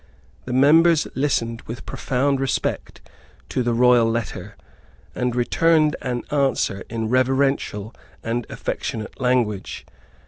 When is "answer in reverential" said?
6.31-7.93